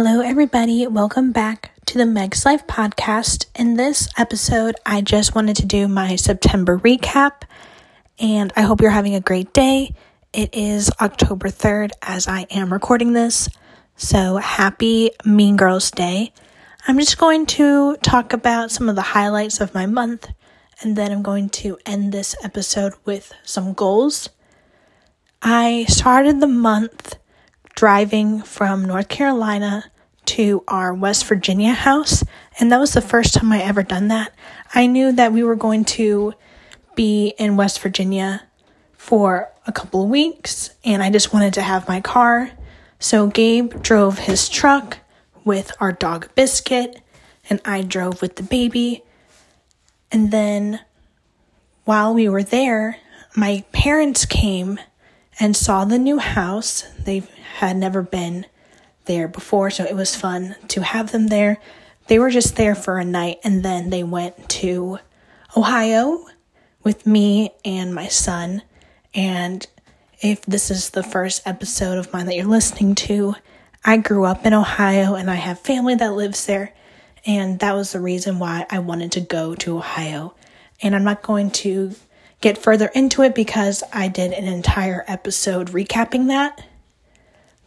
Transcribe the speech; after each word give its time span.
Hello, 0.00 0.20
everybody. 0.20 0.86
Welcome 0.86 1.32
back 1.32 1.72
to 1.86 1.98
the 1.98 2.06
Meg's 2.06 2.44
Life 2.44 2.68
podcast. 2.68 3.46
In 3.56 3.74
this 3.74 4.08
episode, 4.16 4.76
I 4.86 5.00
just 5.00 5.34
wanted 5.34 5.56
to 5.56 5.66
do 5.66 5.88
my 5.88 6.14
September 6.14 6.78
recap, 6.78 7.42
and 8.20 8.52
I 8.54 8.60
hope 8.60 8.80
you're 8.80 8.92
having 8.92 9.16
a 9.16 9.20
great 9.20 9.52
day. 9.52 9.96
It 10.32 10.54
is 10.54 10.88
October 11.00 11.48
3rd 11.48 11.90
as 12.00 12.28
I 12.28 12.42
am 12.42 12.72
recording 12.72 13.12
this, 13.12 13.48
so 13.96 14.36
happy 14.36 15.10
Mean 15.24 15.56
Girls 15.56 15.90
Day. 15.90 16.32
I'm 16.86 17.00
just 17.00 17.18
going 17.18 17.46
to 17.46 17.96
talk 17.96 18.32
about 18.32 18.70
some 18.70 18.88
of 18.88 18.94
the 18.94 19.02
highlights 19.02 19.60
of 19.60 19.74
my 19.74 19.86
month, 19.86 20.28
and 20.80 20.94
then 20.94 21.10
I'm 21.10 21.22
going 21.22 21.48
to 21.48 21.76
end 21.84 22.12
this 22.12 22.36
episode 22.44 22.92
with 23.04 23.32
some 23.42 23.72
goals. 23.72 24.28
I 25.42 25.86
started 25.88 26.38
the 26.38 26.46
month 26.46 27.17
driving 27.78 28.42
from 28.42 28.84
North 28.84 29.06
Carolina 29.06 29.84
to 30.24 30.64
our 30.66 30.92
West 30.92 31.24
Virginia 31.26 31.72
house, 31.72 32.24
and 32.58 32.72
that 32.72 32.80
was 32.80 32.92
the 32.92 33.00
first 33.00 33.34
time 33.34 33.52
I 33.52 33.62
ever 33.62 33.84
done 33.84 34.08
that. 34.08 34.34
I 34.74 34.88
knew 34.88 35.12
that 35.12 35.32
we 35.32 35.44
were 35.44 35.54
going 35.54 35.84
to 35.84 36.34
be 36.96 37.34
in 37.38 37.56
West 37.56 37.78
Virginia 37.78 38.42
for 38.94 39.52
a 39.64 39.70
couple 39.70 40.02
of 40.02 40.08
weeks, 40.08 40.70
and 40.84 41.04
I 41.04 41.10
just 41.10 41.32
wanted 41.32 41.54
to 41.54 41.62
have 41.62 41.86
my 41.86 42.00
car. 42.00 42.50
So 42.98 43.28
Gabe 43.28 43.80
drove 43.80 44.18
his 44.18 44.48
truck 44.48 44.98
with 45.44 45.70
our 45.78 45.92
dog 45.92 46.34
Biscuit, 46.34 47.00
and 47.48 47.60
I 47.64 47.82
drove 47.82 48.20
with 48.20 48.34
the 48.34 48.42
baby. 48.42 49.04
And 50.10 50.32
then 50.32 50.80
while 51.84 52.12
we 52.12 52.28
were 52.28 52.42
there, 52.42 52.96
my 53.36 53.64
parents 53.70 54.26
came 54.26 54.80
and 55.38 55.56
saw 55.56 55.84
the 55.84 55.98
new 55.98 56.18
house. 56.18 56.84
They 56.98 57.22
had 57.56 57.76
never 57.76 58.02
been 58.02 58.46
there 59.04 59.28
before, 59.28 59.70
so 59.70 59.84
it 59.84 59.96
was 59.96 60.14
fun 60.14 60.56
to 60.68 60.82
have 60.82 61.12
them 61.12 61.28
there. 61.28 61.58
They 62.08 62.18
were 62.18 62.30
just 62.30 62.56
there 62.56 62.74
for 62.74 62.98
a 62.98 63.04
night 63.04 63.38
and 63.44 63.62
then 63.62 63.90
they 63.90 64.02
went 64.02 64.48
to 64.50 64.98
Ohio 65.56 66.24
with 66.82 67.06
me 67.06 67.50
and 67.64 67.94
my 67.94 68.08
son. 68.08 68.62
And 69.14 69.66
if 70.20 70.42
this 70.42 70.70
is 70.70 70.90
the 70.90 71.02
first 71.02 71.46
episode 71.46 71.98
of 71.98 72.12
mine 72.12 72.26
that 72.26 72.34
you're 72.34 72.46
listening 72.46 72.94
to, 72.96 73.34
I 73.84 73.98
grew 73.98 74.24
up 74.24 74.44
in 74.46 74.54
Ohio 74.54 75.14
and 75.14 75.30
I 75.30 75.36
have 75.36 75.60
family 75.60 75.94
that 75.96 76.14
lives 76.14 76.46
there. 76.46 76.74
And 77.26 77.58
that 77.60 77.74
was 77.74 77.92
the 77.92 78.00
reason 78.00 78.38
why 78.38 78.66
I 78.70 78.78
wanted 78.78 79.12
to 79.12 79.20
go 79.20 79.54
to 79.56 79.78
Ohio. 79.78 80.34
And 80.80 80.94
I'm 80.94 81.04
not 81.04 81.22
going 81.22 81.50
to 81.50 81.94
get 82.40 82.58
further 82.58 82.90
into 82.94 83.22
it 83.22 83.34
because 83.34 83.82
I 83.92 84.08
did 84.08 84.32
an 84.32 84.44
entire 84.44 85.04
episode 85.06 85.68
recapping 85.68 86.28
that. 86.28 86.64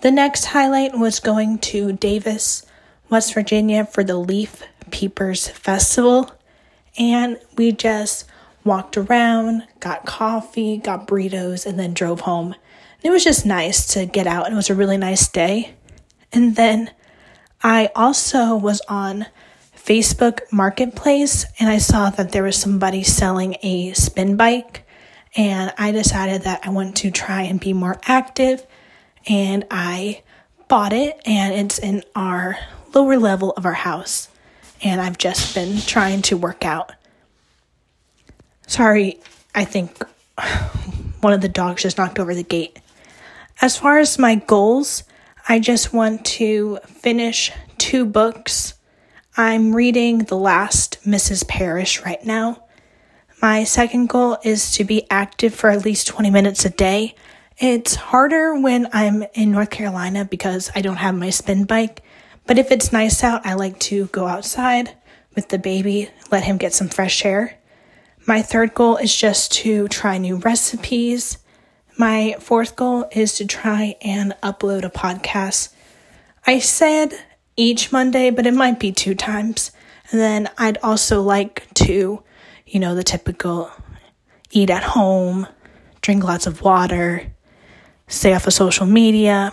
The 0.00 0.10
next 0.10 0.46
highlight 0.46 0.96
was 0.96 1.20
going 1.20 1.58
to 1.58 1.92
Davis, 1.92 2.64
West 3.10 3.34
Virginia 3.34 3.84
for 3.84 4.04
the 4.04 4.16
Leaf 4.16 4.62
Peepers 4.90 5.48
Festival. 5.48 6.30
And 6.98 7.38
we 7.56 7.72
just 7.72 8.24
walked 8.64 8.96
around, 8.96 9.66
got 9.80 10.06
coffee, 10.06 10.76
got 10.76 11.08
burritos, 11.08 11.66
and 11.66 11.78
then 11.78 11.94
drove 11.94 12.20
home. 12.20 12.54
And 12.54 13.04
it 13.04 13.10
was 13.10 13.24
just 13.24 13.46
nice 13.46 13.86
to 13.94 14.06
get 14.06 14.26
out. 14.26 14.46
and 14.46 14.54
It 14.54 14.56
was 14.56 14.70
a 14.70 14.74
really 14.74 14.98
nice 14.98 15.28
day. 15.28 15.74
And 16.32 16.56
then 16.56 16.90
I 17.62 17.90
also 17.96 18.54
was 18.54 18.80
on 18.88 19.26
Facebook 19.88 20.40
Marketplace 20.52 21.46
and 21.58 21.70
I 21.70 21.78
saw 21.78 22.10
that 22.10 22.30
there 22.30 22.42
was 22.42 22.56
somebody 22.56 23.02
selling 23.02 23.56
a 23.62 23.94
spin 23.94 24.36
bike. 24.36 24.86
And 25.34 25.72
I 25.78 25.92
decided 25.92 26.42
that 26.42 26.60
I 26.66 26.68
want 26.68 26.96
to 26.98 27.10
try 27.10 27.42
and 27.42 27.58
be 27.58 27.72
more 27.72 27.98
active. 28.04 28.66
And 29.26 29.64
I 29.70 30.22
bought 30.68 30.92
it, 30.92 31.18
and 31.24 31.54
it's 31.54 31.78
in 31.78 32.02
our 32.14 32.58
lower 32.94 33.16
level 33.16 33.52
of 33.52 33.64
our 33.64 33.72
house. 33.72 34.28
And 34.82 35.00
I've 35.00 35.16
just 35.16 35.54
been 35.54 35.80
trying 35.80 36.20
to 36.22 36.36
work 36.36 36.66
out. 36.66 36.92
Sorry, 38.66 39.20
I 39.54 39.64
think 39.64 40.02
one 41.22 41.32
of 41.32 41.40
the 41.40 41.48
dogs 41.48 41.82
just 41.82 41.96
knocked 41.96 42.18
over 42.18 42.34
the 42.34 42.42
gate. 42.42 42.78
As 43.62 43.78
far 43.78 43.98
as 43.98 44.18
my 44.18 44.34
goals, 44.34 45.04
I 45.48 45.58
just 45.60 45.94
want 45.94 46.26
to 46.26 46.78
finish 46.84 47.52
two 47.78 48.04
books 48.04 48.74
I'm 49.40 49.72
reading 49.72 50.24
The 50.24 50.36
Last 50.36 50.98
Mrs. 51.06 51.46
Parrish 51.46 52.04
right 52.04 52.24
now. 52.26 52.64
My 53.40 53.62
second 53.62 54.08
goal 54.08 54.36
is 54.42 54.72
to 54.72 54.82
be 54.82 55.08
active 55.12 55.54
for 55.54 55.70
at 55.70 55.84
least 55.84 56.08
20 56.08 56.28
minutes 56.28 56.64
a 56.64 56.70
day. 56.70 57.14
It's 57.56 57.94
harder 57.94 58.60
when 58.60 58.88
I'm 58.92 59.22
in 59.34 59.52
North 59.52 59.70
Carolina 59.70 60.24
because 60.24 60.72
I 60.74 60.80
don't 60.80 60.96
have 60.96 61.14
my 61.14 61.30
spin 61.30 61.66
bike, 61.66 62.02
but 62.48 62.58
if 62.58 62.72
it's 62.72 62.92
nice 62.92 63.22
out, 63.22 63.46
I 63.46 63.54
like 63.54 63.78
to 63.78 64.06
go 64.06 64.26
outside 64.26 64.96
with 65.36 65.50
the 65.50 65.58
baby, 65.58 66.10
let 66.32 66.42
him 66.42 66.56
get 66.56 66.74
some 66.74 66.88
fresh 66.88 67.24
air. 67.24 67.56
My 68.26 68.42
third 68.42 68.74
goal 68.74 68.96
is 68.96 69.14
just 69.14 69.52
to 69.52 69.86
try 69.86 70.18
new 70.18 70.38
recipes. 70.38 71.38
My 71.96 72.34
fourth 72.40 72.74
goal 72.74 73.08
is 73.12 73.34
to 73.34 73.46
try 73.46 73.94
and 74.02 74.34
upload 74.42 74.84
a 74.84 74.90
podcast. 74.90 75.72
I 76.44 76.58
said 76.58 77.12
each 77.58 77.92
Monday, 77.92 78.30
but 78.30 78.46
it 78.46 78.54
might 78.54 78.78
be 78.78 78.92
two 78.92 79.14
times. 79.14 79.72
And 80.10 80.20
then 80.20 80.48
I'd 80.56 80.78
also 80.78 81.20
like 81.20 81.66
to, 81.74 82.22
you 82.66 82.80
know, 82.80 82.94
the 82.94 83.02
typical 83.02 83.70
eat 84.50 84.70
at 84.70 84.84
home, 84.84 85.46
drink 86.00 86.24
lots 86.24 86.46
of 86.46 86.62
water, 86.62 87.30
stay 88.06 88.32
off 88.32 88.46
of 88.46 88.54
social 88.54 88.86
media. 88.86 89.52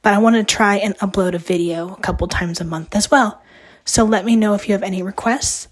But 0.00 0.14
I 0.14 0.18
want 0.18 0.36
to 0.36 0.44
try 0.44 0.76
and 0.76 0.96
upload 0.98 1.34
a 1.34 1.38
video 1.38 1.92
a 1.92 2.00
couple 2.00 2.26
times 2.28 2.60
a 2.60 2.64
month 2.64 2.94
as 2.94 3.10
well. 3.10 3.42
So 3.84 4.04
let 4.04 4.24
me 4.24 4.36
know 4.36 4.54
if 4.54 4.68
you 4.68 4.72
have 4.72 4.82
any 4.82 5.02
requests. 5.02 5.68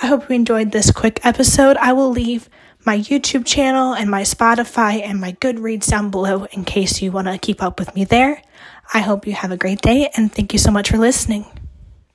I 0.00 0.06
hope 0.06 0.30
you 0.30 0.36
enjoyed 0.36 0.70
this 0.70 0.92
quick 0.92 1.20
episode. 1.24 1.76
I 1.78 1.92
will 1.92 2.10
leave 2.10 2.48
my 2.84 2.98
YouTube 2.98 3.44
channel 3.44 3.94
and 3.94 4.10
my 4.10 4.22
Spotify 4.22 5.02
and 5.02 5.20
my 5.20 5.32
Goodreads 5.32 5.88
down 5.90 6.10
below 6.10 6.44
in 6.52 6.64
case 6.64 7.02
you 7.02 7.12
want 7.12 7.26
to 7.26 7.38
keep 7.38 7.62
up 7.62 7.78
with 7.78 7.94
me 7.94 8.04
there. 8.04 8.42
I 8.94 9.00
hope 9.00 9.26
you 9.26 9.34
have 9.34 9.50
a 9.50 9.56
great 9.56 9.82
day 9.82 10.10
and 10.16 10.32
thank 10.32 10.52
you 10.52 10.58
so 10.58 10.70
much 10.70 10.90
for 10.90 10.98
listening. 10.98 11.46